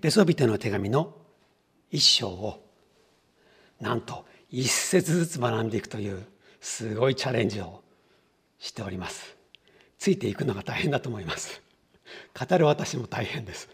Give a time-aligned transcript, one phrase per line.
[0.00, 1.14] ペソビテの手紙の
[1.90, 2.66] 一章を
[3.80, 6.26] なんと一節ずつ学んでいくという
[6.60, 7.82] すごいチャレンジを
[8.58, 9.36] しております。
[9.98, 11.62] ついていくのが大変だと思います。
[12.38, 13.68] 語る私も大変です。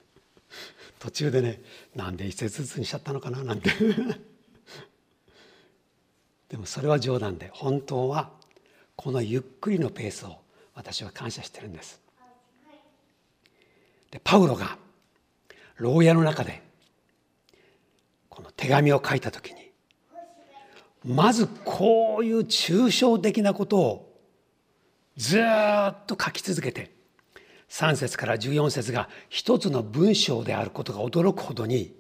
[0.98, 1.62] 途中でね
[1.94, 3.70] なんで一節ずつにしちゃったのかななんて。
[6.48, 8.32] でもそれは冗談で本当は
[8.94, 10.38] このゆっくりのペースを
[10.74, 12.00] 私は感謝してるんです。
[14.10, 14.78] でパウロが
[15.78, 16.62] 牢屋の中で
[18.28, 19.70] この手紙を書いた時に
[21.04, 24.18] まずこういう抽象的なことを
[25.16, 25.42] ずっ
[26.06, 26.90] と書き続けて
[27.70, 31.94] 3節から14節が一つの文章であることが驚くほどに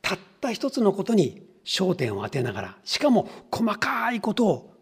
[0.00, 4.74] たった一つのことに焦点を当てながらしかも細かいことを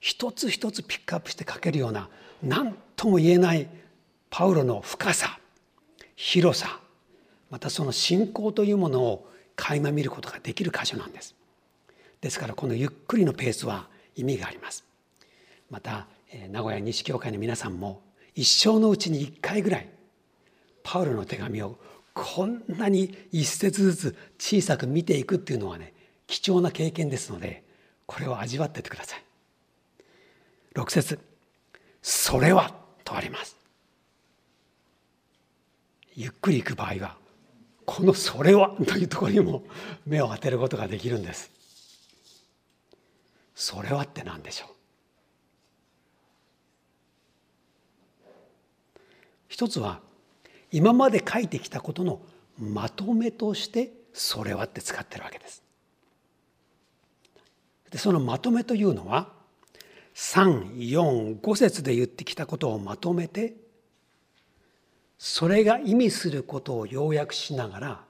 [0.00, 2.08] 一つ一つピックアップして書けるような
[2.42, 3.68] 何とも言えない
[4.30, 5.38] パウロの深さ
[6.16, 6.80] 広さ
[7.50, 11.34] またその信仰というものを垣間見ることができる箇所なんです。
[12.20, 14.84] ですからこのゆっくりのペースは意味があります。
[15.70, 16.06] また
[16.50, 18.02] 名古屋西教会の皆さんも
[18.34, 19.88] 一生のうちに一回ぐらい
[20.82, 21.78] パウロの手紙を
[22.14, 25.92] こんなに一節ずつ小さく見ていくっていうのはね
[26.26, 27.64] 貴重な経験ですので
[28.06, 29.22] これを味わっててください。
[30.74, 31.18] 6節
[32.02, 33.56] それは」とあります。
[36.14, 37.16] ゆっくりいく場合は
[37.86, 39.62] この「それは」 というところにも
[40.04, 41.50] 目を当てることができるんです
[43.54, 44.68] それはって何でしょう？
[49.48, 50.00] 一つは
[50.72, 52.20] 今まで書いてきたことの
[52.58, 55.62] まとめとして「それは」って使ってるわけです。
[57.90, 59.32] でそのまとめというのは
[60.14, 63.54] 345節で言ってきたことをまとめて
[65.18, 68.00] それが意味することを要約しながら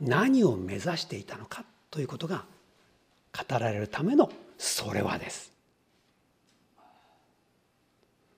[0.00, 2.44] 何を目指していたのかということが
[3.32, 5.52] 語られるためのそれはです。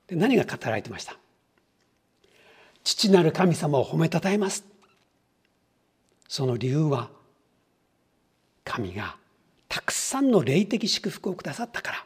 [0.06, 1.16] で何が語られてました？
[2.84, 4.64] 父なる神様を褒めたたえます。
[6.28, 7.10] その理由は
[8.64, 9.16] 神が
[9.68, 12.04] たくさんの霊的祝福をくださったから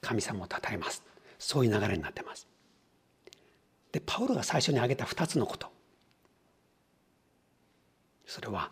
[0.00, 1.02] 神様をたたえます。
[1.38, 2.46] そういう流れになってます。
[3.92, 5.68] でパウロが最初に挙げた2つのこと
[8.26, 8.70] それは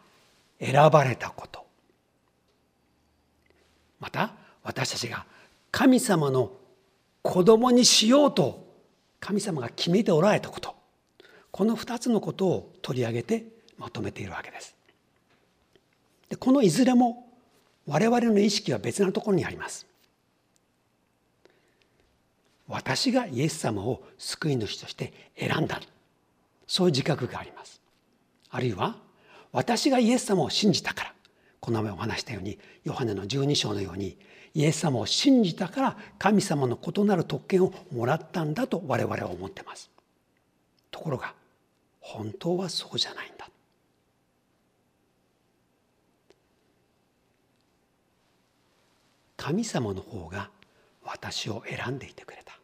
[0.61, 1.67] 選ばれたこと
[4.01, 5.27] また私たちが
[5.71, 6.53] 神様の
[7.23, 8.67] 子供にしようと
[9.21, 10.77] 神様が決めておられたこと
[11.51, 13.45] この2つのことを取り上げて
[13.79, 14.77] まとめているわけです。
[16.29, 17.29] でこのいずれも
[17.87, 19.88] 我々の意識は別なところにあります。
[22.69, 25.81] 私がイエス様を救い主として選んだ。
[26.67, 27.81] そういう自覚があります。
[28.51, 28.97] あるいは
[29.53, 31.15] 私がイエス様を信じたから。
[31.61, 34.17] この前お話したようにヨハネの12章のように
[34.55, 39.91] イエス様を信じたから神様の異なる特権をもらったんだと我々は思ってます。
[40.91, 41.35] ところが
[42.01, 43.49] 本当はそうじゃないんだ。
[49.37, 50.51] 神様の方が
[51.03, 52.58] 私を選んでいてくれた。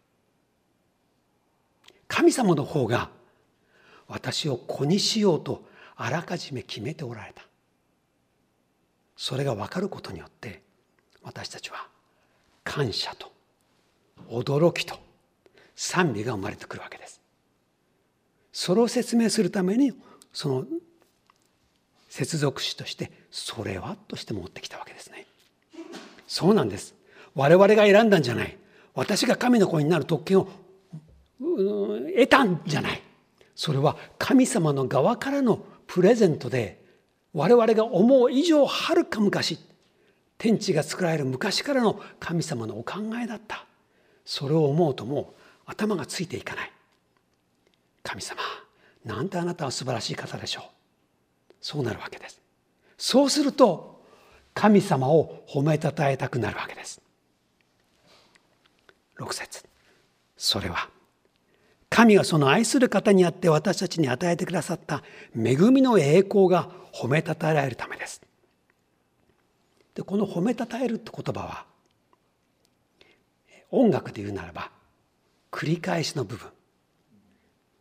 [2.09, 3.11] 神様の方が
[4.09, 5.65] 私を子にしようと
[5.97, 7.43] あらかじめ決めておられた
[9.17, 10.63] それが分かることによって
[11.23, 11.87] 私たちは
[12.63, 13.33] 感謝と
[14.29, 14.99] 驚きと
[15.77, 17.21] 賛美が生まれてくるわけです。
[18.53, 19.93] それを説明するために
[20.33, 20.65] その
[22.09, 25.27] 接続詞として「それは」として持ってきたわけですね。
[26.29, 26.95] そうなんです。
[27.35, 28.57] 我々が選んだんじゃない。
[28.95, 30.49] 私が神の子になる特権を
[32.17, 33.03] 得たんじゃない。
[33.55, 36.83] それは神様の側からのプレゼントで
[37.33, 39.59] 我々が思う以上はるか昔
[40.39, 43.67] 天地が作られる昔からの神様のお考えだった。
[44.25, 46.73] それを思うともう頭がついていかない。
[48.03, 48.41] 神様
[49.05, 50.65] なんてあなたは素晴らしい方でしょう。
[51.61, 52.41] そうなるわけです。
[52.99, 54.03] そうすると
[54.55, 57.01] 神様を褒めたたえたくなるわけです。
[59.19, 59.65] 6節。
[60.37, 60.89] それは
[61.89, 65.03] 神がその愛する方にあって私たちに与えてくださった
[65.37, 68.21] 恵みの栄光が褒めたたえられるためです。
[69.95, 71.67] でこの褒めたたえるって言葉は
[73.71, 74.71] 音楽で言うならば
[75.53, 76.49] 繰り返しの部分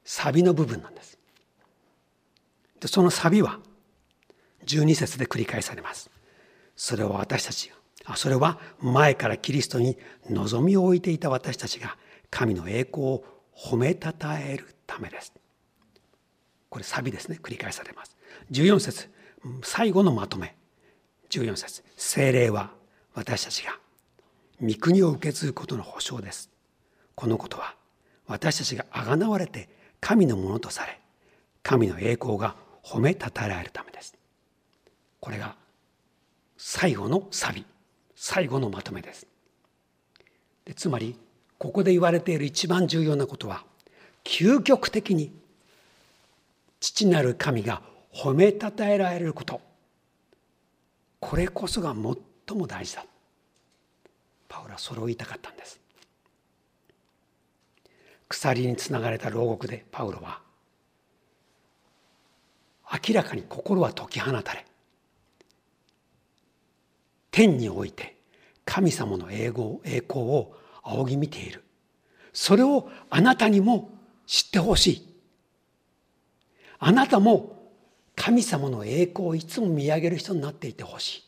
[0.03, 1.17] サビの部分なんです。
[2.79, 3.59] でそのサビは
[4.65, 6.09] 12節で繰り返されます。
[6.75, 7.71] それは私たち
[8.05, 9.97] あそれは前からキリストに
[10.29, 11.97] 望みを置いていた私たちが
[12.29, 13.23] 神の栄光を
[13.55, 15.33] 褒めたたえるためです。
[16.69, 17.39] これサビですね。
[17.41, 18.17] 繰り返されます。
[18.51, 19.09] 14節。
[19.63, 20.55] 最後のまとめ。
[21.29, 21.83] 14節。
[21.95, 22.71] 精霊は
[23.13, 23.77] 私たちが
[24.61, 26.49] 御国を受け継ぐことの保証です。
[27.15, 27.75] このことは
[28.25, 30.99] 私たちがあがなわれて神のものとされ
[31.61, 34.15] 神の栄光が褒めたたえられるためです。
[35.19, 35.55] これが
[36.57, 37.65] 最後のサビ。
[38.15, 39.27] 最後のまとめです。
[40.65, 41.17] でつまり
[41.63, 43.63] ここで言われている一番重要なことは
[44.25, 45.31] 究極的に
[46.81, 47.81] 父なる神が
[48.13, 49.61] 褒めたたえられること。
[51.21, 53.05] これこそが最も大事だ。
[54.49, 55.79] パウロはそれを言いたかったんです。
[58.27, 60.41] 鎖につながれた牢獄でパウロは
[62.91, 64.65] 明らかに心は解き放たれ
[67.31, 68.17] 天において
[68.65, 71.63] 神様の栄光栄光を仰ぎ見ている。
[72.33, 73.91] それをあなたにも
[74.25, 75.15] 知ってほしい。
[76.79, 77.71] あなたも
[78.15, 81.23] 神様の栄光をいつも見上げる人になっていてほし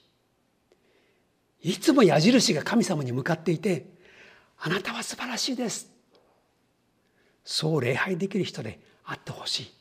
[1.62, 1.72] い。
[1.72, 3.88] いつも矢印が神様に向かっていて
[4.60, 5.90] あなたは素晴らしいです。
[7.44, 9.72] そう礼拝できる人であってほしい。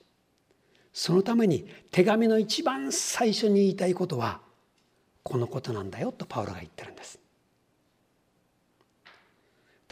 [0.93, 4.41] そのために手紙の一番最初に言いたいことは
[5.23, 7.19] このことなんだよとパウロが言ってるんです。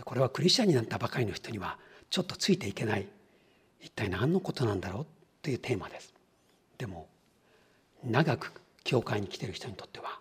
[0.02, 1.78] でこれはクリスチャンになったばかりの人には
[2.10, 3.06] ちょっとついていけない。
[3.80, 5.06] 一体何のことなんだろう
[5.42, 6.12] というテーマです。
[6.76, 7.06] でも
[8.04, 8.52] 長く
[8.82, 10.18] 教会に来てる人にとっては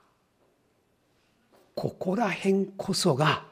[1.74, 3.44] ここら辺こそが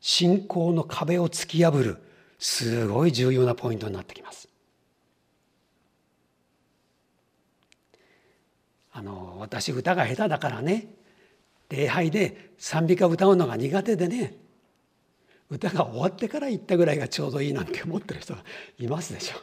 [0.00, 1.98] 信仰の壁を突き破る
[2.38, 4.48] すごい重要なポイントになってきます。
[8.92, 10.86] あの私歌が下手だからね。
[11.70, 14.49] 礼拝で賛美歌歌うのが苦手でね。
[15.50, 18.44] 歌が終わってから行ったぐらいがちょうどいいなんて思ってる人が
[18.78, 19.36] いますでしょ。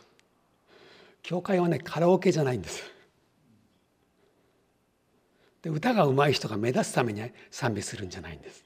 [1.22, 2.84] 教会はねカラオケじゃないんです。
[5.62, 7.22] で歌が上手い人が目立つために
[7.52, 8.64] 賛美するんじゃないんです。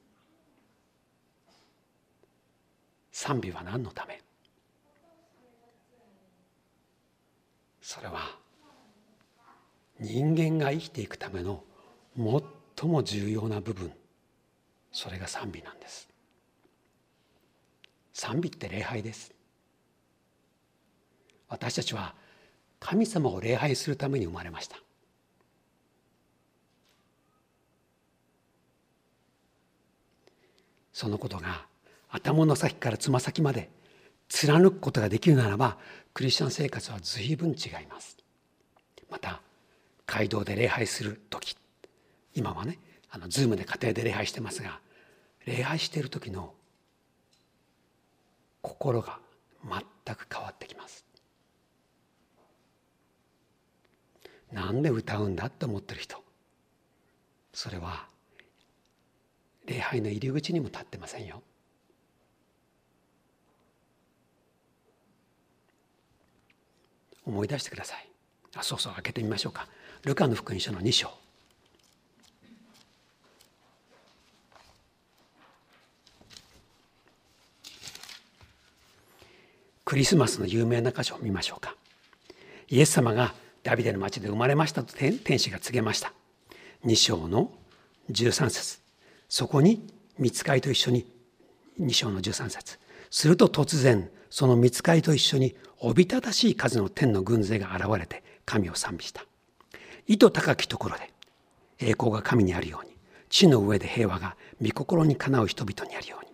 [3.12, 4.22] 賛美は何のため？
[7.82, 8.20] それは
[10.00, 11.64] 人間が生きていくための
[12.78, 13.92] 最も重要な部分
[14.92, 16.08] それが賛美なんです
[18.14, 19.34] 賛美って礼拝です。
[21.48, 22.16] 私たちは
[22.80, 24.78] 神様を礼拝するために生まれました。
[30.94, 31.66] そのことが
[32.10, 33.70] 頭の先からつま先まで
[34.28, 35.78] 貫くことができるならば
[36.14, 38.18] クリスチャン生活は随分違います。
[39.10, 39.42] また
[40.06, 41.56] 街道で礼拝する時
[42.34, 42.80] 今はね
[43.10, 44.80] あのズームで家庭で礼拝してますが
[45.46, 46.54] 礼拝している時の
[48.62, 49.20] 心が
[49.64, 51.06] 全く変わってきます。
[54.52, 56.22] なんで歌うんだって思ってる人。
[57.54, 58.08] それは
[59.66, 61.42] 礼拝の入り口にも立ってませんよ。
[67.26, 68.10] 思い出してください。
[68.56, 69.68] あそうそう開けてみましょうか。
[70.04, 71.21] ルカの福音書の2章。
[79.92, 81.76] クリスマスの有名な箇所を見ましょうか。
[82.70, 86.14] イエス様がダビデの町で生まれましたと天使が告げました。
[86.86, 87.52] 2章の
[88.10, 88.80] 13節。
[89.28, 89.86] そこに
[90.18, 91.06] 見つかりと一緒に。
[91.82, 92.80] 2章の13節。
[93.10, 99.26] すると突然その見つかりと一緒におびただしい数の天の軍勢が現れて神を賛美した。
[100.08, 101.12] 意図高きところで
[101.80, 102.96] 栄光が神にあるように。
[103.28, 106.32] 地の上で平和が御心にかなう人々にあるように。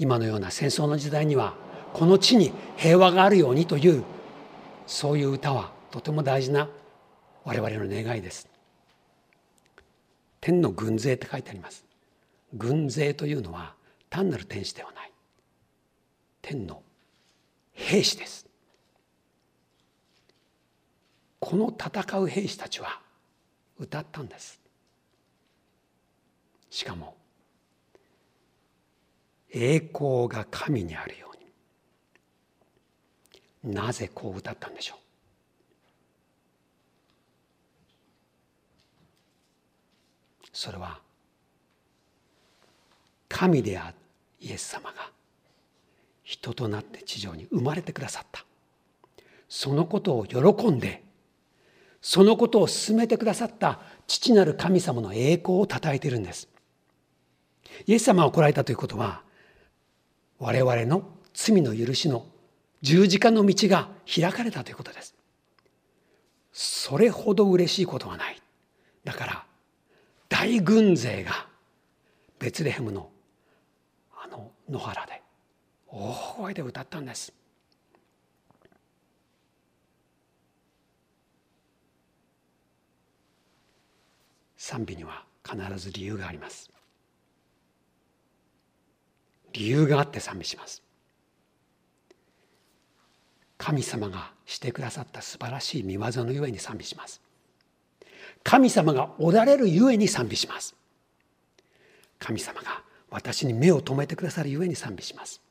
[0.00, 4.04] 今のような戦争の時代にはこの地に平和があるようにという
[4.86, 6.68] そういう歌はとても大事な
[7.44, 8.48] 我々の願いです。
[10.40, 11.84] 天の軍勢って書いてあります。
[12.54, 13.74] 軍勢というのは
[14.08, 15.12] 単なる天使ではない。
[16.42, 16.82] 天の
[17.72, 18.46] 兵士です。
[21.38, 23.00] この戦う兵士たちは
[23.78, 24.60] 歌ったんです。
[26.70, 27.16] しかも
[29.52, 31.29] 栄光が神にあるよ
[33.64, 34.98] なぜこう歌ったんでしょう？
[40.52, 40.98] それは
[43.28, 43.94] 神である
[44.40, 45.10] イエス様が
[46.24, 48.44] 人となって地上に生まれてくださった。
[49.48, 50.38] そのことを喜
[50.70, 51.02] んで
[52.00, 56.48] そのことを進めてくださった父なる神様の栄光をたたえているんです。
[57.86, 59.22] イエス様が来られたということは
[60.38, 61.02] 我々の
[61.34, 62.26] 罪の許しの
[62.82, 65.14] 十字架の道が開かれたということです。
[66.52, 68.42] それほど嬉しいことはない。
[69.04, 69.46] だから
[70.28, 71.46] 大軍勢が
[72.38, 73.10] ベツレヘムの
[74.12, 75.22] あの野原で
[75.88, 77.32] 大声で歌ったんです。
[84.56, 86.70] 賛美には必ず理由があります。
[89.52, 90.82] 理由があって賛美します。
[93.60, 97.20] 神様がしてくださった素晴らしい見業のゆえに賛美します。
[98.42, 100.74] 神様がおられるゆえに賛美します。
[102.18, 105.42] 神様が私に目を留めてくださるゆえに賛美します。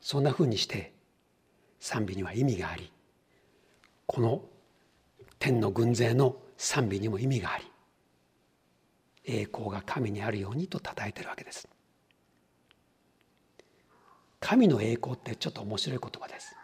[0.00, 0.94] そんなふうにして
[1.80, 2.90] 賛美には意味があり
[4.06, 4.40] この
[5.38, 7.64] 天の軍勢の賛美にも意味があり
[9.26, 11.68] 栄光が神にあるようにと称えてるわけです。
[14.40, 16.54] 神の栄光ってちょっと面白い言葉です。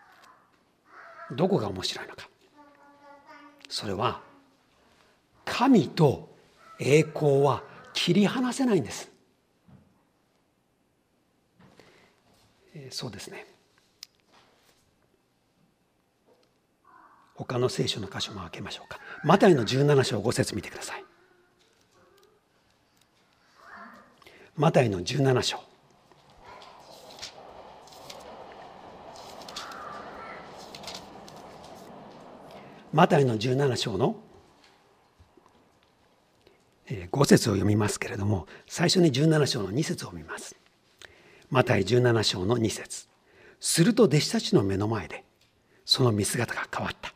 [1.33, 2.29] どこが面白いのか。
[3.69, 4.21] それは
[5.45, 6.29] 神と
[6.79, 7.63] 栄光は
[7.95, 9.11] 切り離せないんです。
[12.91, 13.47] そうですね。
[17.35, 18.99] 他の聖書の箇所も開けましょうか。
[19.25, 21.05] マタイの17章5節見てください。
[24.57, 25.72] マタイの17章。
[32.93, 34.17] マタイの17章の
[36.89, 40.57] 5節を読みますけれども最初に17章の2節を見ます。
[41.49, 43.09] マタイ17章の2節。
[43.61, 45.25] すると弟子たちの目の前で
[45.85, 47.15] その見姿が変わった。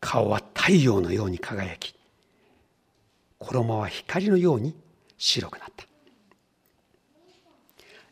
[0.00, 1.94] 顔は太陽のように輝き
[3.38, 4.74] 衣は光のように
[5.18, 5.84] 白くなった。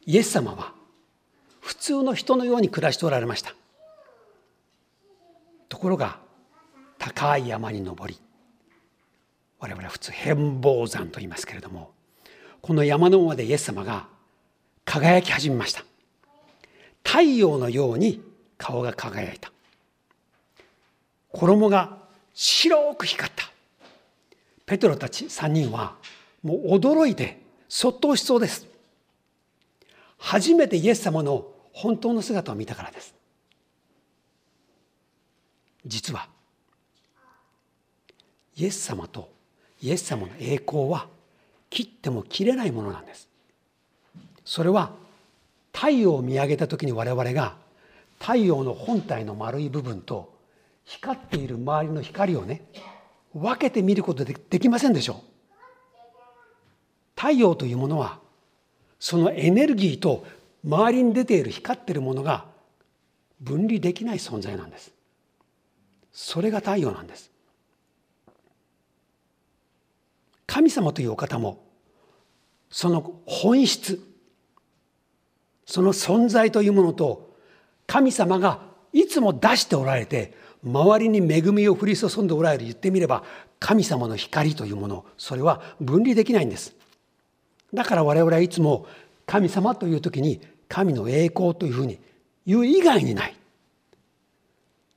[0.04, 0.74] イエス様は
[1.60, 3.54] 普通の人のように暮らしておられました。
[5.72, 6.18] ところが
[6.98, 8.20] 高い山に登り
[9.58, 11.92] 我々は普通変貌山と言いますけれども
[12.60, 14.06] この山の上でイエス様が
[14.84, 15.82] 輝き始めました。
[17.02, 18.22] 太陽のように
[18.58, 19.50] 顔が輝いた。
[21.32, 21.98] 衣が
[22.34, 23.50] 白く光った。
[24.66, 25.96] ペトロたち3人は
[26.42, 28.66] もう驚いてそっとしそうです。
[30.18, 33.21] 初めてイエス様の本当の姿を見たからです。
[35.86, 36.28] 実は
[38.56, 39.30] イエス様と
[39.80, 41.08] イエス様の栄光は
[41.70, 43.28] 切っても切れないものなんです。
[44.44, 44.92] それは
[45.72, 47.56] 太陽を見上げた時に我々が
[48.20, 50.32] 太陽の本体の丸い部分と
[50.84, 52.62] 光っている周りの光をね
[53.34, 55.16] 分けて見ることでできませんでしょう。
[57.16, 58.18] 太陽というものは
[59.00, 60.24] そのエネルギーと
[60.64, 62.44] 周りに出ている光っているものが
[63.40, 64.91] 分離できない存在なんです。
[66.12, 67.30] それが太陽なんです。
[70.46, 71.64] 神様というお方も
[72.70, 74.06] その本質
[75.64, 77.34] その存在というものと
[77.86, 78.60] 神様が
[78.92, 83.24] いつも出しておられて周りに恵みを降り注んでおられる言ってみれば
[83.58, 86.74] 神様の光というものそれは分離できないんです。
[87.72, 88.86] だから我々はいつも
[89.24, 91.98] 神様という時に神の栄光というふうに
[92.46, 93.36] 言う以外にない。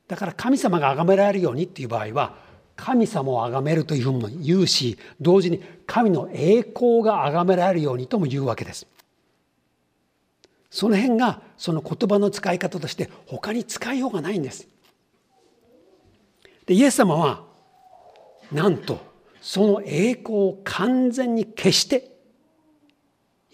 [0.08, 2.36] だから神様が崇められるようにっていう場合は
[2.76, 8.86] 神様を崇めるというふうに言うし同時に神の栄光が崇められるようにとも言うわけです。
[10.70, 14.68] その辺がその言葉の使い方として他に使いようがないんです。
[16.66, 17.46] でイエス様は
[18.52, 19.00] なんと
[19.42, 22.12] その栄光を完全に消して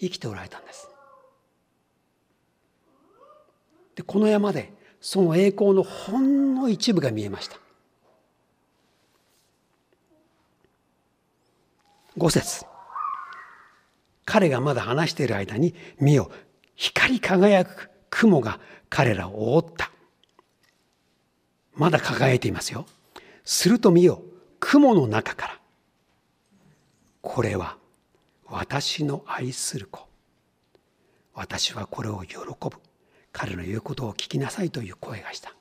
[0.00, 0.88] 生きておられたんです。
[3.94, 7.58] でこの山でその栄光のほんの一部が見えました。
[12.16, 12.64] 五節。
[14.24, 16.30] 彼がまだ話している間に見よ
[16.76, 19.90] 光り輝く雲が彼らを覆った。
[21.74, 22.86] まだ輝いていますよ。
[23.44, 24.22] すると見よ
[24.60, 25.58] 雲の中から。
[27.22, 27.76] これは
[28.46, 30.06] 私の愛する子。
[31.34, 32.91] 私はこれを喜ぶ。
[33.32, 35.54] 彼の言うことを聞きなさいという声がした。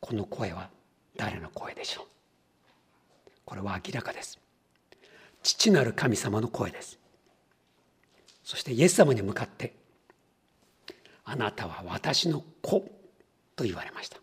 [0.00, 0.68] この声は
[1.16, 2.06] 誰の声でしょう？
[3.44, 4.38] これは明らかです。
[5.42, 6.98] 父なる神様の声です。
[8.44, 9.74] そしてイエス様に向かって
[11.24, 12.84] あなたは私の子
[13.56, 14.18] と言われました。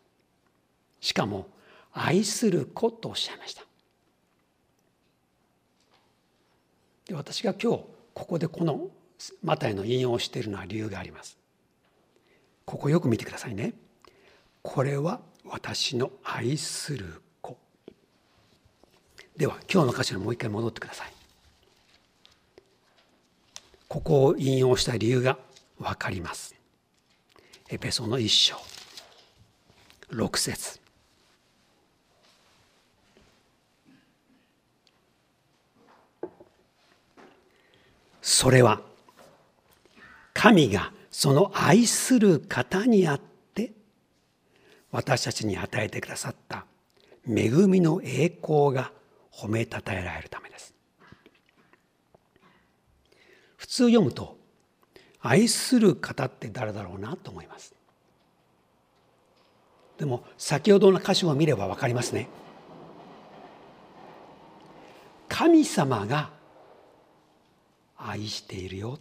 [1.00, 1.48] しかも
[1.94, 3.64] 愛する子とおっしゃいました。
[7.08, 8.90] で私が今日ここでこの
[9.44, 11.38] マタイの引用をしているのは理由があります。
[12.68, 13.74] ここよく見てくださいね。
[14.62, 17.58] これは私の愛する子。
[19.38, 21.14] では今日の箇所にもう一回戻ってください。
[23.88, 25.40] ここを引用した理由が
[25.80, 26.56] 分かります。
[27.70, 28.58] エペソの一章。
[30.10, 30.82] 六節。
[38.22, 38.82] それは
[40.34, 43.22] 神がその愛する方にあっ
[43.56, 43.72] て
[44.92, 46.68] 私たちに与えてくださった
[47.28, 48.92] 恵みの栄光が
[49.34, 50.76] 褒めたたえられるためです。
[53.56, 54.38] 普通読むと
[55.20, 57.74] 愛する方って誰だろうなと思います。
[59.98, 62.30] でも先ほどの箇所を見れば分かりますね。
[65.28, 66.30] 神様が
[67.98, 69.00] 愛しているよ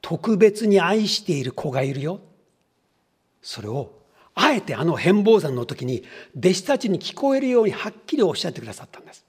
[0.00, 2.20] 特別に愛している子がいるよ。
[3.42, 4.00] それを
[4.34, 6.02] あえてあの変貌山の時に
[6.36, 9.24] 弟子たちに聞こえるようにはっきりおっしゃってくださったんです。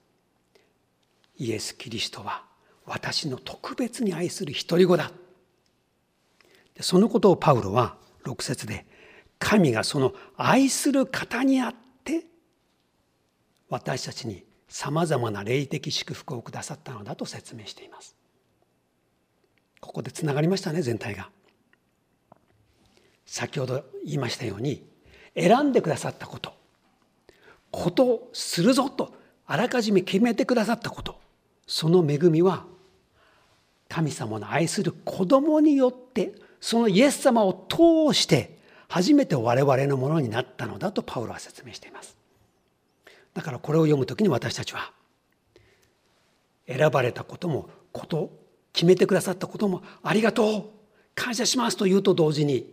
[1.38, 2.44] イエス・キリストは
[2.86, 5.12] 私の特別に愛する独り子だ。
[6.80, 8.86] そのことをパウロは6節で
[9.40, 12.26] 神がその愛する方にあって
[13.70, 18.16] 私たちにさまざまな霊的祝福をくださったのだと説明しています。
[19.82, 21.30] ここでつながりましたね全体が。
[23.26, 24.86] 先ほど言いましたように
[25.36, 26.54] 選んでくださったこと。
[27.72, 29.14] ことをするぞと
[29.46, 31.20] あらかじめ決めてくださったこと。
[31.68, 32.66] その恵みは
[33.90, 38.58] 神様の愛する子供によってそのイエス様を通して
[38.88, 42.16] 初めて我々のものになったのだとパウロは説明しています。
[43.34, 44.92] だからこれを読む時に私たちは
[46.68, 48.41] 選ばれたこともこと
[48.74, 50.66] 決めてくださったこともありがとう。
[51.14, 52.72] 感謝しますと言うと同時に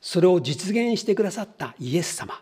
[0.00, 2.40] それを実現してくださったイエス様。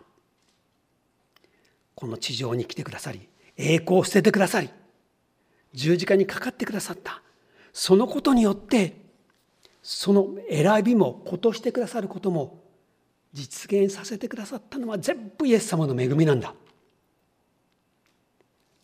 [1.95, 4.69] この地上に来てくださり栄光を捨ててくださり
[5.73, 7.21] 十字架にかかってくださった。
[7.73, 8.95] そのことによって
[9.81, 12.61] その選びもことしてくださることも
[13.33, 16.53] 実現させてくださったのは全部イエス様の恵みなんだ。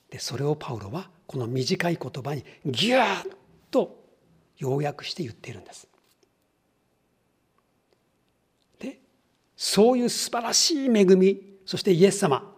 [0.10, 3.43] でそれをパウロはこの短い言葉にギューッ
[3.74, 4.06] と
[4.58, 5.88] 要約して言っているんです。
[8.80, 9.00] で
[9.58, 12.54] そういう素晴らしい恵みそしてイエス様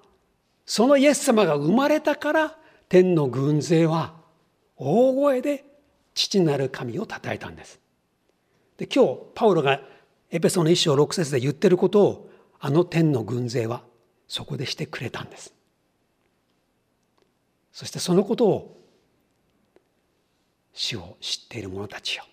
[0.65, 2.57] そのイエス様が生まれたから
[2.89, 4.13] 天の軍勢は
[4.77, 5.63] 大声で
[6.13, 7.79] 父なる神を称えたんです。
[8.77, 9.79] で今日パウロが
[10.31, 13.83] エペソの一章六節で言ってることをあの天の軍勢は
[14.27, 15.53] そこでしてくれたんです。
[17.71, 18.74] そしてそのことを
[20.75, 22.25] 主を知っている者たちよ。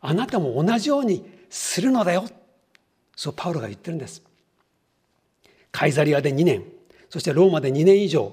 [0.00, 2.24] あなたも同じようにするのだよ。
[3.14, 4.22] そうパウロが言ってるんです。
[5.70, 6.64] カイザリアで2年。
[7.10, 8.32] そしてローマで2年以上。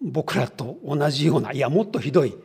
[0.00, 2.36] 僕らと同じようないやもっとひどい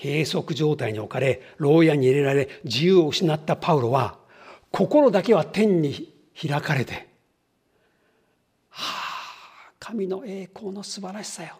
[0.00, 4.18] 閉塞状態に置かれ牢屋に入れられ自由を失ったパウロは
[4.70, 7.08] 心だけは天に開かれて
[8.70, 9.04] 「は
[9.68, 11.58] あ神の栄光の素晴らしさよ」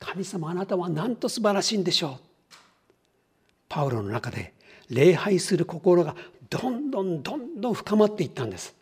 [0.00, 2.54] 神様あなたはなんと素晴らしいんでしょう。
[3.68, 4.54] パウロの中で
[4.88, 6.16] 礼拝する心が
[6.48, 8.74] どんどんどんどん深まっていったんです。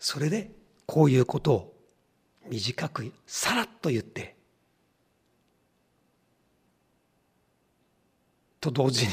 [0.00, 0.50] それで
[0.86, 1.74] こういうことを
[2.48, 4.34] 短くさらっと言って
[8.60, 9.12] と同時に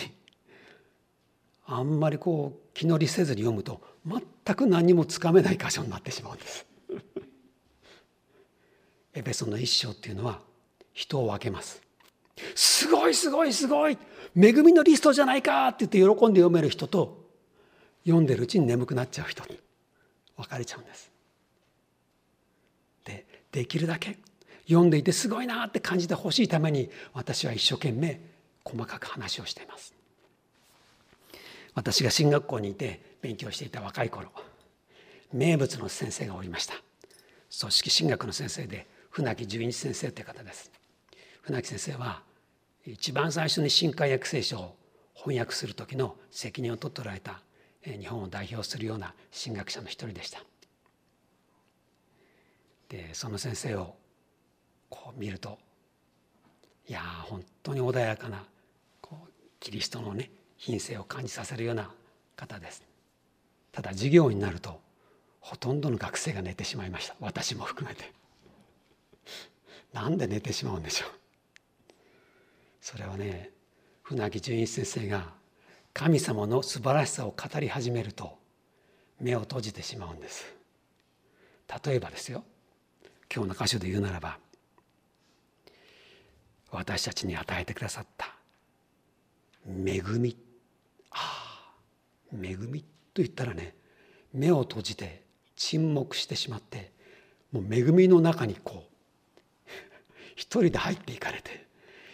[1.67, 6.65] あんまりこう気乗りせずに読むと全く何もつかめない箇所になってしまうんです。
[9.13, 10.39] エペソの一章っていうのは
[10.93, 11.81] 人を分けます。
[12.55, 13.97] すごいすごいすごい。
[14.37, 17.25] 恵みのリストじゃないかって言って喜んで読める人と
[18.05, 19.59] 読んでるうちに眠くなっちゃう人に
[20.37, 21.11] 分かれちゃうんです。
[23.05, 24.17] でできるだけ
[24.67, 28.21] 読んでいてすごいなって感じてほしいために私は一生懸命
[28.63, 29.93] 細かく話をしています。
[31.73, 34.29] 私が進学校にいて勉強していた若い頃
[35.33, 36.75] 名物の先生がおりました。
[37.59, 38.87] 組織進学の先生で
[39.19, 40.71] 船木十一先生という方です。
[41.41, 42.23] 船木先生は
[42.85, 44.77] 一番最初に新海訳聖書を
[45.13, 47.41] 翻訳する時の責任を取っておられた
[47.83, 50.41] 日本を代表するような神学者の一人でした。
[52.87, 53.95] でその先生を
[54.89, 55.59] こう見ると
[56.87, 58.45] いや本当に穏やかな
[59.01, 61.91] こうキリストのね品性を感じさせるような
[62.37, 62.83] 方です。
[63.73, 64.79] ただ授業になると
[65.41, 67.17] ほとんどの学生が寝てしまいました。
[67.19, 68.17] 私も含めて。
[69.93, 71.09] なんで寝てしまうんでしょう。
[72.81, 73.51] それはね
[74.03, 75.33] 船木純一先生が
[75.93, 78.37] 神様の素晴らしさを語り始めると
[79.19, 80.53] 目を閉じてしまうんです。
[81.85, 82.43] 例えばですよ。
[83.33, 84.39] 今日の箇所で言うならば
[86.71, 88.33] 私たちに与えてくださった
[89.67, 90.37] 恵み。
[91.11, 91.71] あ
[92.33, 93.75] あ恵みと言ったらね
[94.33, 95.23] 目を閉じて
[95.55, 96.91] 沈黙してしまって
[97.51, 98.88] もう恵みの中にこう
[100.39, 101.65] 一人で入っていかれて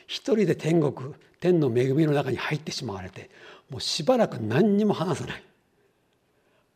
[0.07, 3.29] 一人で天国天の恵みの中に入ってしまわれて
[3.69, 5.43] もうしばらく何にも話さない。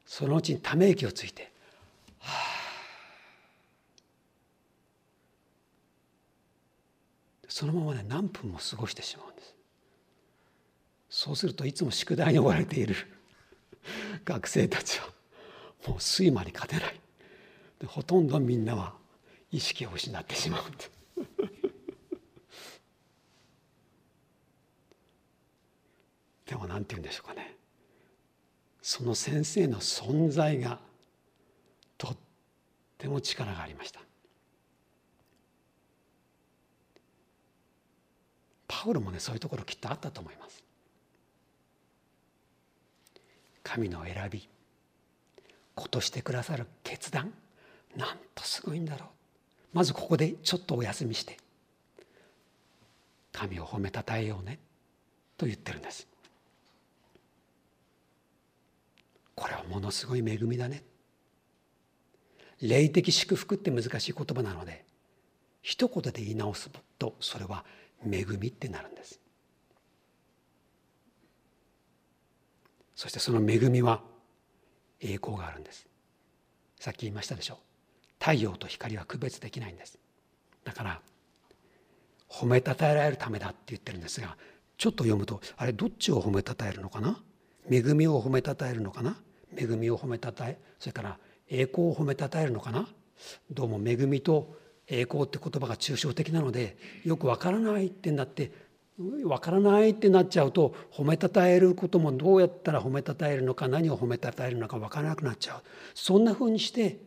[0.06, 1.52] そのうちにため息をついて
[2.22, 2.50] 「はあ」
[7.50, 9.56] そのままね何分も過ごしてしまうんです。
[11.10, 12.96] そうするといつも宿題に追われている
[14.24, 15.08] 学生たちは
[15.88, 17.00] もう睡魔に勝てない。
[17.80, 18.96] でほとんどみんなは
[19.52, 20.99] 意識を失ってしまうんです。
[26.46, 27.58] でも何て言うんでしょうかね。
[28.82, 30.80] その先生の存在が
[31.98, 32.18] とっ
[32.98, 34.02] ても力がありました。
[38.68, 40.64] パウロもねそういうところきっとあったと思います。
[43.64, 44.48] 神の選び
[45.76, 47.32] ことしてくださる決断
[47.96, 49.10] なんとすごいんだろう。
[49.74, 51.38] まずここでちょっとお休みして
[53.32, 54.60] 神を褒めたたえようね
[55.38, 56.08] と言ってるんです。
[59.36, 60.84] これはものすごい恵みだね。
[62.62, 64.84] 霊的祝福って難しい言葉なので
[65.62, 67.64] 一言で言い直すとそれは
[68.06, 69.20] 恵みってなるんです。
[72.96, 74.02] そしてその恵みは
[75.00, 75.88] 栄光があるんです。
[76.78, 77.69] さっき言いましたでしょう。
[78.20, 79.98] 太陽と光は区別できないんです。
[80.64, 81.02] だから
[82.30, 84.36] 褒めたたえられるためだって言ってるんですが
[84.78, 87.20] ちょっと読むとあれどっちを褒めたたえるのかな？
[87.70, 89.18] 恵みを褒めたたえるのかな？
[89.58, 91.18] 恵みを褒めたたえそれから
[91.50, 92.88] 栄光を褒めたたえるのかな？
[93.52, 94.56] どうも恵みと
[94.88, 98.52] 栄光って言葉が抽象的なのでよくわからないってなって
[99.24, 105.62] わからないってなっちゃうと褒めたたえることもどうやったら褒めたたえるのか何を褒めたたえるのかわからなくなっちゃう。
[105.96, 106.98] そんなふうにして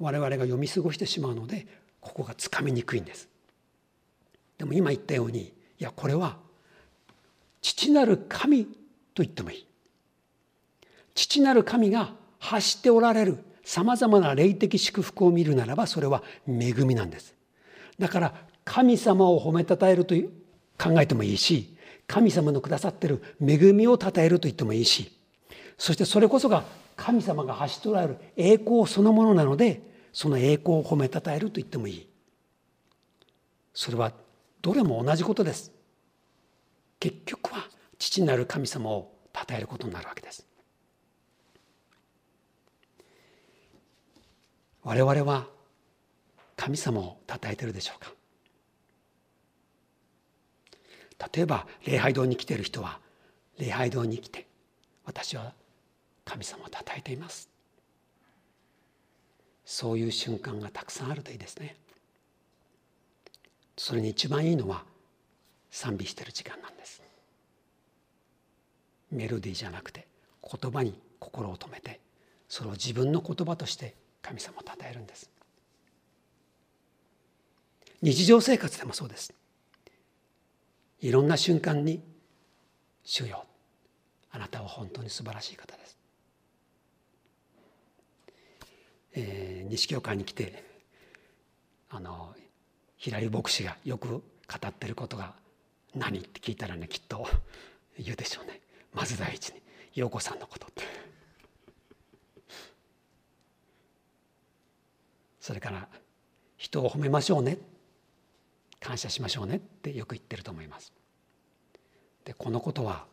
[0.00, 1.66] 我々が読み過ごしてしまうので
[2.00, 3.28] ここがつかみにくいんです。
[4.58, 6.38] でも今言ったようにいやこれは
[7.62, 9.66] 父なる神と言ってもいい。
[11.14, 17.34] 父なる神が発しておられるさまざまな霊的祝福を見るならばそれは恵みなんです。
[17.98, 18.34] だから
[18.64, 20.30] 神様を褒めたたえるという
[20.78, 25.12] 考えてもいいし神様のくださってる恵みをたたえると言ってもいいし
[25.76, 26.64] そしてそれこそが
[26.96, 32.08] 神様が発しておられる栄光そのものなのでその栄光を褒めたたえると言ってもいい。
[33.72, 34.12] それは
[34.62, 35.72] どれも同じことです。
[36.98, 37.68] 結局は
[37.98, 40.46] 父なる神様をたたえることになるわけです。
[44.82, 45.46] 我々は
[46.56, 48.12] 神様をたたえてるでしょうか？
[51.34, 52.98] 例えば礼拝堂に来ている人は
[53.58, 54.46] 礼拝堂に来て
[55.04, 55.52] 私は
[56.24, 57.49] 神様をたたえています。
[59.70, 61.76] そういう瞬間がたくさんあるといいですね。
[63.76, 64.82] それに一番いいのは
[65.70, 67.00] 賛美してる時間なんです。
[69.12, 70.08] メロディーじゃなくて
[70.42, 72.00] 言葉に心を止めて
[72.48, 75.30] それを自分の言葉として神様をたたえるんです。
[78.02, 79.32] 日常生活でもそうです。
[81.00, 82.02] いろんな瞬間に
[83.04, 83.46] 「主よ
[84.32, 85.96] あなたは本当に素晴らしい方です」
[89.14, 90.64] えー、西教会に来て
[91.90, 92.34] あの
[92.96, 94.22] 平井牧師がよく語
[94.66, 95.34] ってることが
[95.94, 97.26] 何って聞いたらねきっと
[97.98, 98.60] 言うでしょうね。
[98.92, 99.60] まず第一に
[99.94, 100.82] 陽子さんのことって。
[105.40, 105.88] それから
[106.56, 107.58] 人を褒めましょうね。
[108.78, 110.92] 感謝しましょうねってよく言ってると思います。
[112.24, 113.06] でこのことは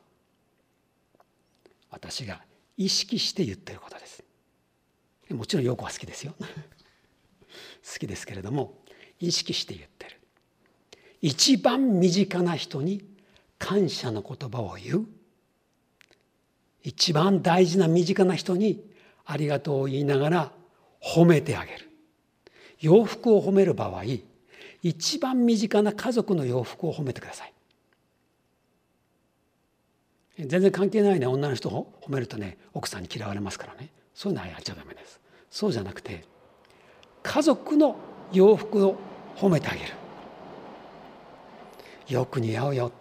[1.90, 2.42] 私が
[2.78, 4.24] 意識して言ってることです。
[5.30, 6.36] もちろん陽子は好きですよ。
[6.40, 8.78] 好きですけれども
[9.20, 10.18] 意識して言ってる。
[11.22, 13.04] 一番身近な人に
[13.58, 15.08] 感謝の言葉を言う。
[16.84, 18.90] 一番大事な身近な人に
[19.26, 20.52] ありがとうを言いながら
[21.02, 21.90] 褒めてあげる。
[22.80, 24.04] 洋服を褒める場合
[24.84, 27.54] 一番身近な家族の洋服を褒めてください。
[30.40, 33.90] 全然関係ないね女の人を褒めるとね奥さんに嫌われますからね。
[34.18, 35.22] そういうのはやっちゃダメです。
[35.52, 36.26] そうじゃなくて
[37.22, 37.96] 家族の
[38.34, 38.98] 洋服を
[39.36, 39.94] 褒めてあげる。
[42.08, 42.92] よく似合うよ。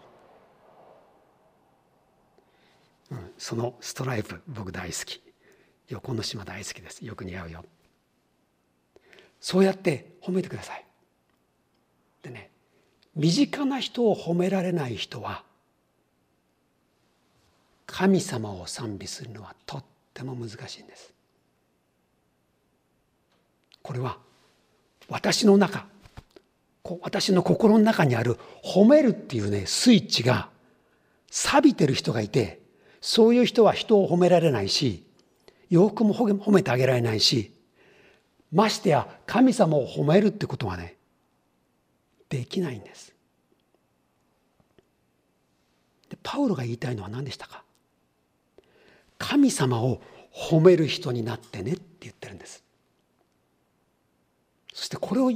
[3.10, 5.22] うん、そのストライプ僕大好き。
[5.88, 7.02] 横の島大好きです。
[7.02, 7.64] よく似合うよ。
[9.40, 10.84] そうやって褒めてください。
[12.22, 12.50] でね
[13.14, 15.44] 身近な人を褒められない人は
[17.86, 21.12] 神様を賛美するのはとってても難しいんです。
[23.82, 24.18] これは
[25.08, 25.86] 私の中
[27.02, 30.48] 私の心の中にある褒めるっていうねスイッチが
[31.30, 32.60] 錆びてる人がいて
[33.00, 35.04] そういう人は人を褒められないし
[35.68, 37.52] 洋服も褒めてあげられないし
[38.52, 40.96] ましてや神様を褒めるってことはね
[42.28, 43.14] できないんです。
[46.08, 47.62] でパウロが言いたいのは何でしたか？
[49.18, 50.00] 神様を
[50.32, 52.62] 褒める人になってねって言ってるんです。
[54.74, 55.30] そしてこれを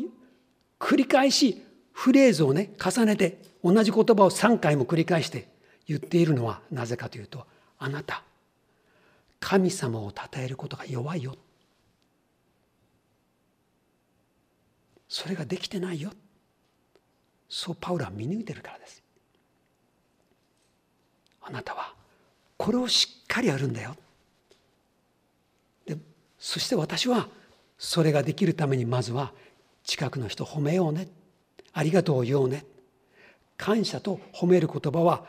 [0.79, 1.62] 繰り返し
[1.93, 5.49] フレーズをね重ねて同じ言葉を3回も繰り返して
[5.87, 7.47] 言っているのはなぜかというと
[7.79, 8.23] あなた
[9.38, 11.35] 神様を称えることが弱いよ。
[15.09, 16.12] それができてないよ。
[17.49, 19.03] そうパウロは見抜いてるからです。
[21.40, 21.95] あなたは
[22.61, 23.96] これをしっかりやるんだよ。
[25.87, 25.96] で
[26.38, 27.27] そして私は
[27.79, 29.33] それができるためにまずは
[29.83, 31.09] 近くの人褒めようね。
[31.73, 32.66] ありがとうを言おうね。
[33.57, 35.25] 感謝と褒める言葉は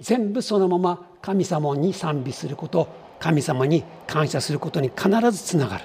[0.00, 2.88] 全部そのまま神様に賛美すること。
[3.18, 5.84] 神様に感謝することに必ずつながる。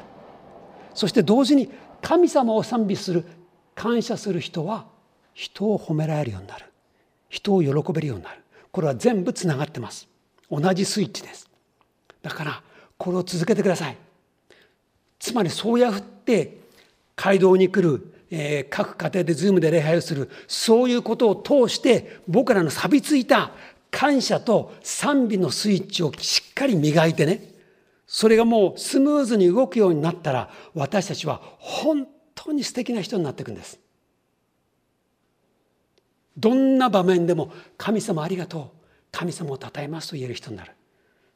[0.93, 1.69] そして同時に
[2.01, 3.25] 神様を賛美する
[3.75, 4.85] 感謝する人は
[5.33, 6.71] 人を褒められるようになる。
[7.27, 8.39] 人を喜べるようになる。
[8.71, 10.07] これは全部つながってます。
[10.49, 11.49] 同じスイッチです。
[12.21, 12.61] だから
[12.97, 13.97] これを続けてください。
[15.19, 16.59] つまりそうやって
[17.15, 23.51] 街道に来る、えー、各家庭でズームで礼拝をするそういうことを通して僕らの錆びついた
[23.89, 27.55] 感謝と賛美のスイッチをしっかり磨いてね
[28.07, 33.79] それがもうスムーズに動くようになったら私たちは本当に素敵な人になっていくんです。
[36.37, 38.84] どんな場面でも神様ありがとう。
[39.15, 40.73] 神様を称えますと言える人になる。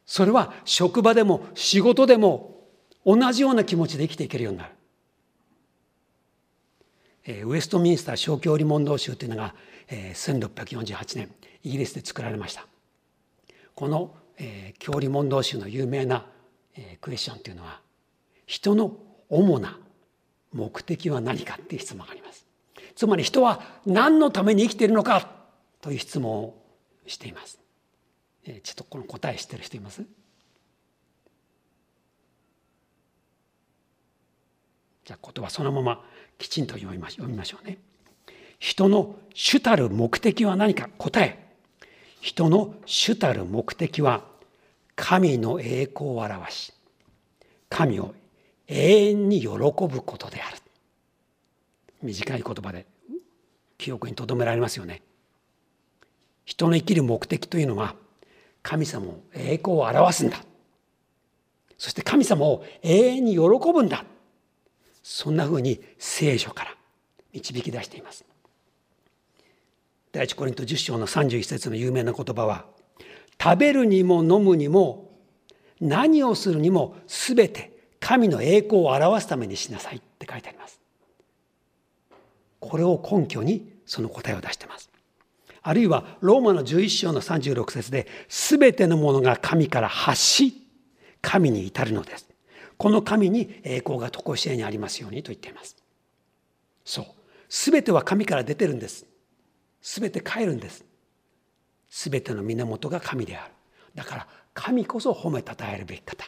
[0.06, 2.68] それは職場でも仕事でも
[3.06, 4.72] 同じような気持ちで生きていけるようになる。
[7.26, 9.56] えウエストミンスター小教理問答集というのが
[9.88, 11.32] え1648年
[11.64, 12.66] イギリスで作られました。
[13.76, 14.14] この
[14.78, 16.26] 教理問答集の有名な
[16.76, 17.80] えクエスチョンというのは
[18.46, 18.98] 人の
[19.30, 19.78] 主な
[20.52, 22.46] 目的は何かっていう質問があります。
[22.96, 25.30] つまり人は何のために生きているのか
[25.82, 26.62] という質問を
[27.08, 27.60] しています。
[28.46, 30.04] ちょっとこの答え知ってる人います？
[35.06, 36.04] じゃあ言葉そのまま
[36.38, 37.78] きちんと読みまし読みましょうね。
[38.60, 40.90] 人の主たる目的は何か？
[40.98, 41.48] 答え。
[42.22, 44.24] 人の主たる目的は
[44.96, 46.74] 神の栄光を表し、
[47.70, 48.14] 神を
[48.68, 49.68] 永遠に喜ぶ
[50.02, 50.58] ことである。
[52.02, 52.86] 短い言葉で
[53.78, 55.02] 記憶に留められますよね。
[56.46, 57.96] 人の生きる目的というのは
[58.62, 60.40] 神様を栄光を表すんだ。
[61.78, 63.40] そして神様を永遠に喜
[63.72, 64.04] ぶんだ。
[65.02, 66.76] そんなふうに聖書から
[67.34, 68.26] 導き出しています。
[70.12, 72.66] 第一コリント10章の31節の有名な言葉は
[73.42, 75.10] 食べるにも飲むにも
[75.80, 80.82] 何をするにも全て神の栄光を表すためにしなさいって書いてあります。
[82.60, 84.89] これを根拠にその答えを出してます。
[85.70, 90.68] あるいはローマの11章の36節で全てのものが神から発し
[91.22, 92.28] 神に至るのです。
[92.76, 95.76] この神に栄光が常しえにありますようにと言っています。
[96.84, 97.06] そう。
[97.50, 99.06] 全ては神から出てるんです。
[99.84, 100.84] 全て帰るんです。
[101.92, 103.54] 全ての源が神である。
[103.94, 106.26] だから神こそ褒めたたえるべき方。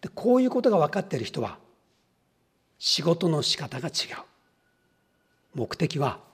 [0.00, 1.58] でこういうことが分かっている人は
[2.78, 4.22] 仕事の仕方が違う。
[5.56, 6.24] 目的は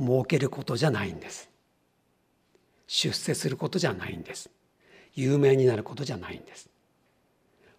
[0.00, 1.50] 儲けることじゃないんです。
[2.86, 4.50] 出世することじゃないんです。
[5.14, 6.68] 有名になることじゃないんです。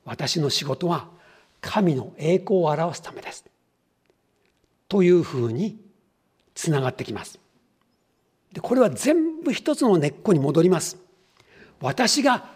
[0.06, 1.10] 私の仕事は
[1.60, 3.46] 神の栄光を表すためです。
[4.88, 5.80] というふうに
[6.54, 7.40] つながってきます。
[8.54, 10.98] でこれは全部一つの根っこに戻ります。
[11.80, 12.50] 私が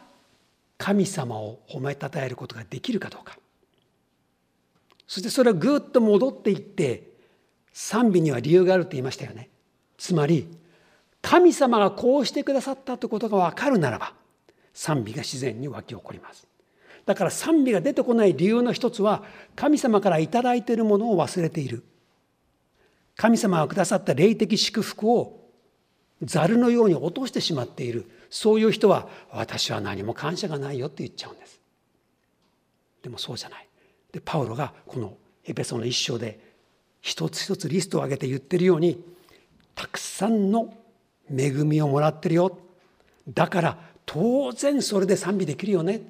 [0.78, 3.38] 神様を褒めたたえることができるかどうか。
[5.08, 7.12] そしてそれはぐっと戻っていって
[7.71, 9.49] 賛美には理由があるって言いましたよね。
[9.97, 10.47] つまり
[11.21, 14.13] 神様がこうしてくださったということが分かるならば
[14.73, 16.47] 賛美が自然に湧き起こります。
[17.05, 19.23] だから賛美が出てこない理由の一つは
[19.55, 21.84] 神様から頂いているものを忘れている。
[23.15, 25.39] 神様がくださった霊的祝福を
[26.21, 28.10] ざるのように落としてしまっている。
[28.29, 31.62] そういう人は私は何も感謝がないよって言っちゃうんです。
[33.03, 33.67] でもそうじゃない。
[34.12, 36.39] でパウロがこのエペソの一章で
[37.01, 38.99] 一つ一つリストを上げて言ってるように
[39.76, 40.74] たくさんの
[41.30, 42.58] 恵みをもらってるよ。
[43.28, 46.02] だから当然それで賛美できるよね。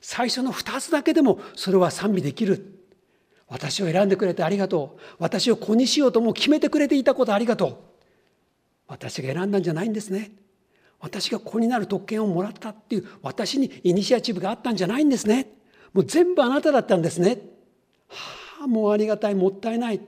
[0.00, 2.74] 最初の2つだけでもそれは賛美できる。
[3.48, 5.00] 私を選んでくれてありがとう。
[5.18, 7.76] 私を子にしようともう決めてくれていたことありがとう。
[8.86, 10.32] 私が選んだんじゃないんですね。
[11.00, 15.48] 私が子になる特権をもらったっていう私にイニシアチブがあったんじゃないんですね。
[15.92, 17.38] もう全部あなただったんですね。
[18.08, 20.00] はあもうありがたいもったいない。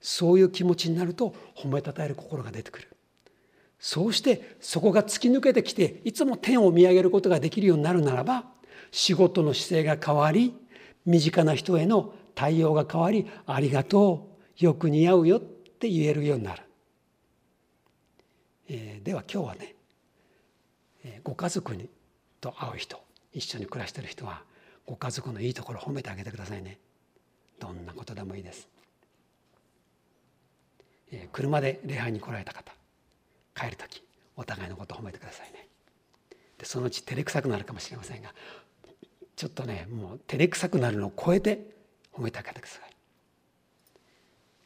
[0.00, 2.88] そういう気持ちになると褒めたたえる心が出てくる。
[3.78, 8.44] そうしてそこが突き抜けてきていつも天を見上げることができるようになるならば
[8.90, 10.54] 仕事の姿勢が変わり
[11.04, 14.28] 身近な人への対応が変わりありがと
[14.58, 16.62] うよく似合うよって言えるようになる、
[18.68, 19.74] えー、では今日はね、
[21.04, 21.88] えー、ご家族に
[22.40, 22.98] と会う人
[23.32, 24.42] 一緒に暮らしてる人は
[24.86, 26.78] ご家族のいいところ褒めてあげてくださいね。
[27.58, 28.68] どんなことでもいいです、
[31.32, 32.72] 車で礼拝に来られた方
[33.54, 34.02] 帰る時
[34.36, 35.68] お互いのことを褒めてくださいね。
[36.58, 38.34] でそのうち照れくさくなるかもしれませんが
[39.34, 41.76] ちょっとねもう照れくさくなるのを超えて
[42.12, 42.96] 褒めてあげてください。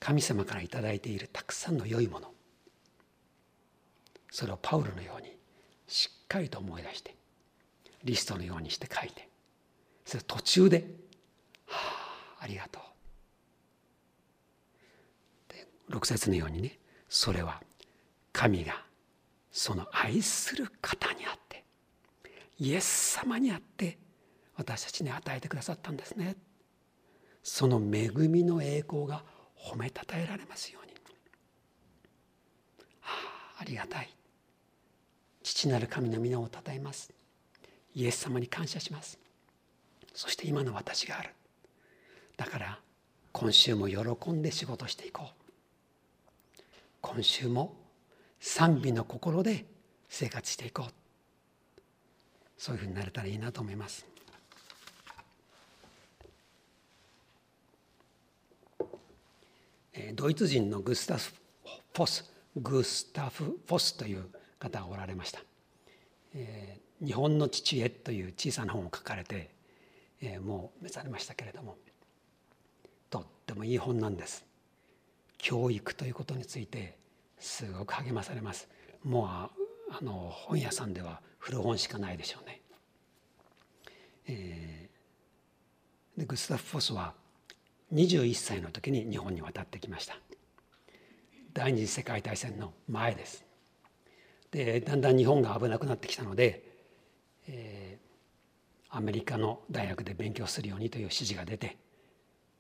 [0.01, 2.33] 神様から頂いているたくさんの良いもの
[4.31, 5.37] それをパウロのように
[5.87, 7.15] しっかりと思い出して
[8.05, 9.29] リストのようにして書いて
[10.07, 10.87] それ途中で
[11.67, 12.83] 「はあありがとう」
[15.53, 17.61] で6節のようにねそれは
[18.33, 18.85] 神が
[19.51, 21.65] その愛する方にあって
[22.59, 23.99] イエス様にあって
[24.57, 26.37] 私たちに与えてくださったんですね。
[27.43, 29.25] その恵みの栄光が
[29.57, 30.93] 褒めたたえられますように、
[33.01, 33.11] は
[33.57, 34.15] あ、ありがたい。
[35.43, 37.15] 父なる神の皆をたたえます。
[37.95, 39.19] イエス様に感謝します。
[40.13, 41.31] そして今の私がある。
[42.37, 42.79] だから
[43.33, 45.40] 今週も喜んで仕事していこう。
[47.01, 47.77] 今週も
[48.41, 49.67] 賛美の心で
[50.09, 50.93] 生活していこう。
[52.57, 54.11] そういうふうになれたらいいなと思います。
[60.15, 61.33] ドイツ人のグスタフ・
[61.95, 65.41] フォスグスタフ・フォスという方がおられました
[66.35, 69.51] 「えー、日本の父へ」という小さな本を書かれて、
[70.21, 71.77] えー、もう召されましたけれども
[73.09, 74.45] とってもいい本なんです。
[75.43, 76.99] 教育ということについて
[77.39, 78.69] すごく励まされます。
[79.03, 79.51] もうあ
[80.03, 82.61] の本屋さんでは古本しかないでしょうね、
[84.29, 87.15] えー、でグスタフ・フォスは
[87.95, 90.17] 21歳の時に日本に渡ってきました。
[91.53, 93.45] 第二次世界大戦の前です。
[94.51, 96.63] でだんだん日本が危なくなってきたので、
[97.49, 101.77] えー、アメリカの大学で勉強するようにという指示が出て、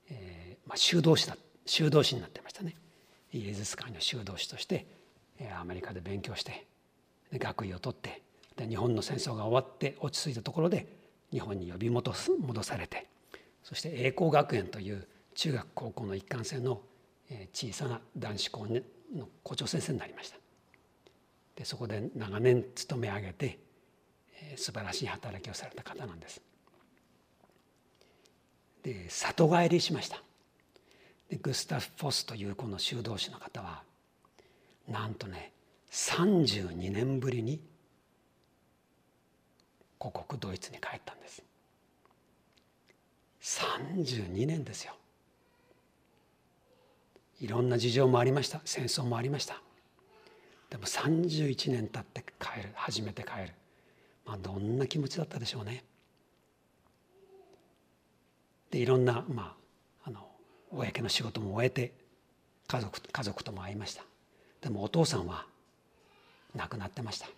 [0.08, 1.36] えーまあ、修道士だ
[1.70, 2.74] 修道士になってましたね。
[3.32, 4.86] イエズス会の修道士として
[5.56, 6.66] アメリカで勉強して
[7.32, 8.22] 学位を取って
[8.56, 10.88] で日本の戦争が終わって落ち着いたところで
[11.30, 13.06] 日本に呼び戻す戻されて
[13.62, 15.06] そして栄光学園という
[15.36, 16.80] 中学高校の一貫性の
[17.52, 18.66] 小さな男子校
[19.14, 20.38] の校長先生になりました。
[21.54, 23.60] でそこで長年勤め上げて
[24.56, 26.42] 素晴らしい働きをされた方なんです。
[28.82, 30.20] で里帰りしました。
[31.30, 33.82] でグスタフ・フォスというこの修道士の方は
[34.88, 35.52] なんとね
[35.92, 37.60] 32年ぶりに
[39.98, 41.42] 故国ドイツに帰ったんです。
[43.42, 44.94] 32年ですよ。
[47.40, 48.60] いろんな事情もありました。
[48.64, 49.60] 戦争もありました。
[50.70, 53.54] でも31年経って帰る初めて帰る、
[54.24, 55.84] まあ、どんな気持ちだったでしょうね。
[58.70, 59.59] でいろんな、まあ、
[60.70, 61.92] 公の仕事も終えて
[62.66, 64.04] 家族家族とも会いました。
[64.60, 65.46] でもお父さんは
[66.54, 67.28] 亡くなってました。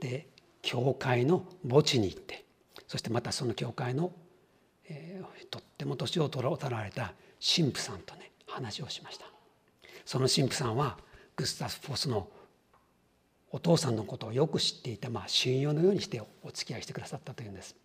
[0.00, 0.28] で
[0.62, 2.44] 教会の墓地に行って
[2.86, 4.12] そしてまたその教会の、
[4.88, 9.26] えー、とっても年を取られた神父さんとね話をしました。
[10.04, 10.98] その神父さんは
[11.36, 12.28] グスタフ・フォスの
[13.50, 17.76] お父さんのことをよく知っていた、まあ、親友のようにしてお付き合いしてくださったというんです。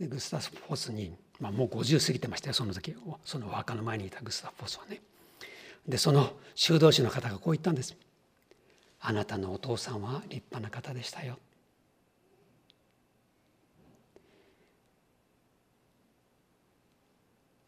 [0.00, 2.96] グスタフ・フォスに、まあ、もう50過ぎてましたよその時。
[3.24, 5.00] そのお墓の前にいたグスタフ・フォスはね。
[5.86, 7.96] でその修道士の方がこう言ったんです
[9.00, 11.38] 「あなたのお父さんは立派な方でしたよ」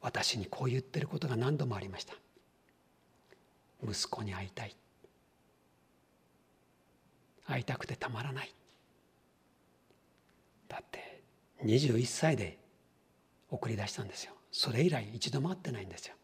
[0.00, 2.14] 私にこう言ってることが何度もありました。
[3.82, 4.76] 息子に会いたい。
[7.46, 8.54] 会いたくてたまらない。
[10.68, 11.03] だって
[11.64, 12.58] 21歳で
[13.50, 14.32] 送り出したんですよ。
[14.52, 16.14] それ以来一度も会ってないんですよ。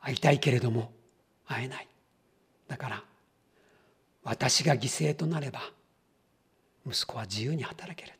[0.00, 0.92] 会いたいけれども
[1.46, 1.88] 会えない。
[2.68, 3.04] だから
[4.22, 5.60] 私が犠牲となれば
[6.86, 8.14] 息子は自由に働ける。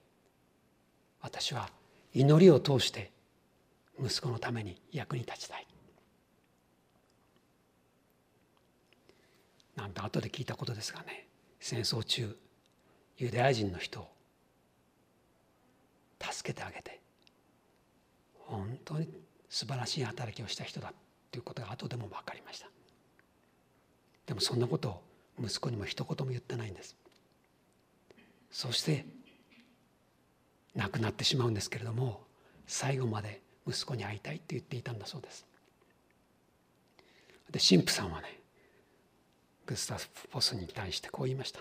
[1.20, 1.68] 私は
[2.14, 3.10] 祈りを通して
[4.00, 5.66] 息子のために役に立ちたい。
[9.76, 11.28] なんと後で聞いたことですがね
[11.60, 12.36] 戦争中
[13.18, 14.08] ユダヤ人の人を
[16.20, 17.00] 助けてあげて
[18.38, 19.08] 本当に
[19.48, 20.92] 素晴らしい働きをした人だ
[21.30, 22.68] ということが後でも分かりました。
[24.26, 25.02] でもそんなことを
[25.40, 26.96] 息子にも一言も言ってないんです。
[28.50, 29.04] そして
[30.74, 32.20] 亡くなってしまうんですけれども
[32.66, 35.46] 最後まで息子に会いたいって言っていたんだそうです。
[37.50, 38.40] で神父さんはね
[39.66, 41.60] グスタフ・ポスに対してこう言いました。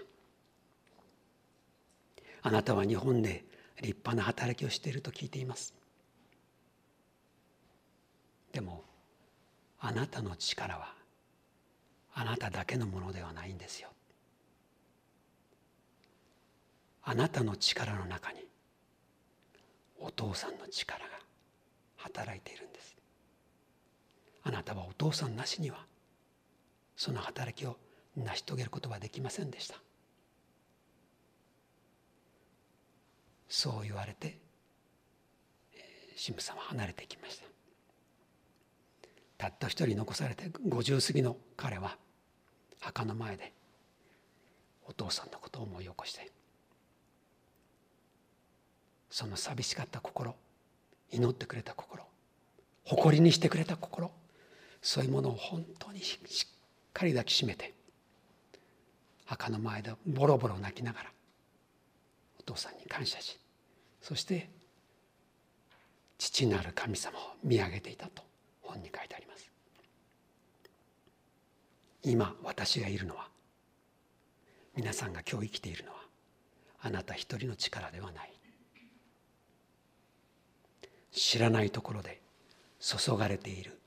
[2.41, 3.43] あなたは日本で
[3.81, 5.73] 立派な働きをしていると聞いています。
[8.51, 8.83] でも
[9.79, 10.93] あなたの力は
[12.13, 13.89] あなただけのものではないんですよ。
[17.03, 18.39] あなたの力の中に
[19.99, 21.11] お父さんの力が
[21.97, 22.97] 働いているんです。
[24.43, 25.85] あなたはお父さんなしには
[26.95, 27.77] その働きを
[28.15, 29.79] 成し遂げることはできませんでした。
[33.49, 34.37] そう言われて
[36.23, 37.47] 神父さんは離れていきました。
[39.37, 41.97] たった一人残されて50過ぎの彼は
[42.79, 43.53] 墓の前で
[44.87, 46.31] お父さんのことを思い起こして
[49.09, 50.35] その寂しかった心
[51.11, 52.03] 祈ってくれた心
[52.85, 54.11] 誇りにしてくれた心
[54.81, 56.47] そういうものを本当にしっ
[56.93, 57.73] かり抱きしめて
[59.25, 61.11] 墓の前でボロボロ泣きながら
[62.47, 63.37] 父さんに感謝し
[64.01, 64.49] そして
[66.17, 68.23] 父なる神様を見上げていたと
[68.61, 69.51] 本に書いてあります。
[72.03, 73.27] 今私がいるのは
[74.75, 75.97] 皆さんが今日生きているのは
[76.81, 78.33] あなた一人の力ではない。
[81.11, 82.21] 知らないところで
[82.79, 83.79] 注がれている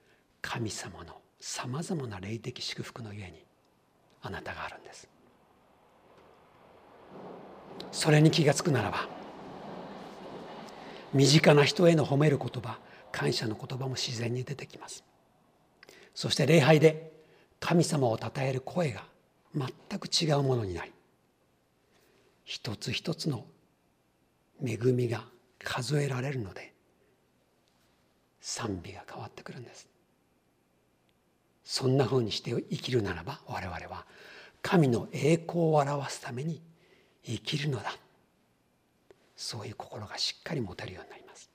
[0.43, 3.45] 神様のさまざまな霊的祝福のゆえに
[4.23, 5.09] あなたがあるんです。
[7.93, 9.09] それに気が付くならば
[11.13, 12.79] 身近な人への褒める言葉
[13.11, 15.03] 感謝の言葉も自然に出てきます。
[16.15, 17.13] そして礼拝で
[17.59, 19.05] 神様を称える声が
[19.55, 19.69] 全
[19.99, 20.93] く違うものになり
[22.45, 23.45] 一つ一つの
[24.65, 25.25] 恵みが
[25.63, 26.73] 数えられるので
[28.41, 29.89] 賛美が変わってくるんです。
[31.65, 34.05] そんなふうにして生きるならば我々は
[34.63, 36.61] 神の栄光を表すために
[37.25, 37.95] 生きるのだ。
[39.37, 41.51] そういう心がしっかり持てるようになります。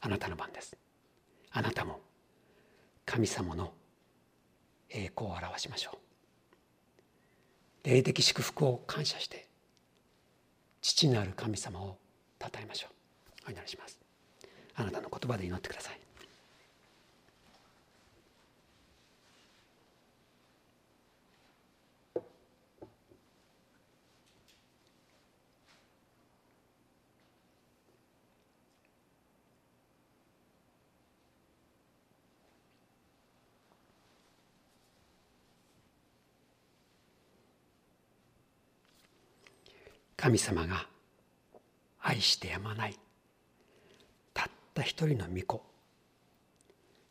[0.00, 0.76] あなたの番です。
[1.50, 2.00] あなたも
[3.04, 3.72] 神様の
[4.90, 5.98] 栄光を表しましょ
[7.84, 7.88] う。
[7.88, 9.46] 霊的祝福を感謝して
[10.80, 11.98] 父なる神様を
[12.40, 13.48] 称えましょう。
[13.48, 13.98] お祈りします。
[14.74, 16.07] あなたの言葉で祈ってください。
[40.20, 40.84] 神様が
[42.00, 42.98] 愛してやまない。
[44.34, 45.62] たった一人の御子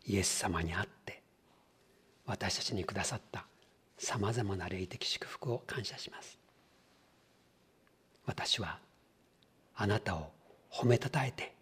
[0.05, 1.23] イエス様にあって
[2.25, 3.45] 私たちにくださった
[3.97, 6.37] さまざまな霊的祝福を感謝します。
[8.25, 8.77] 私は
[9.73, 10.33] あなたを
[10.69, 11.55] 褒めたたえて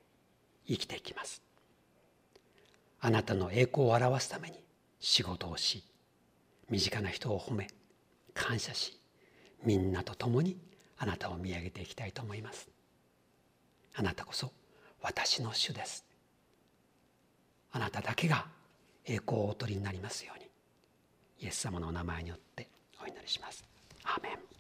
[0.67, 1.43] 生きていきます。
[3.01, 4.57] あなたの栄光を表すために
[4.99, 5.83] 仕事をし
[6.71, 7.67] 身近な人を褒め
[8.33, 8.99] 感謝し
[9.63, 10.57] みんなと共に
[10.97, 12.69] あなたを見上げていきたいと思います。
[13.95, 14.51] あなたこそ
[15.01, 16.05] 私の主です。
[17.71, 18.45] あなただけが
[19.05, 20.45] 栄光をお取りになりますように。
[21.39, 22.69] イエス様のお名前によって
[23.03, 23.65] お祈りします。
[24.03, 24.54] アーメン。